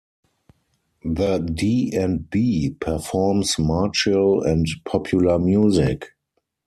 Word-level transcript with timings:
The 1.05 1.37
D 1.37 1.93
and 1.95 2.27
B 2.27 2.75
performs 2.79 3.59
martial 3.59 4.41
and 4.41 4.65
popular 4.83 5.37
music. 5.37 6.15